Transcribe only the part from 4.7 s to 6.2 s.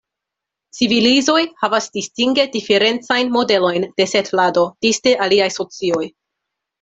disde aliaj socioj.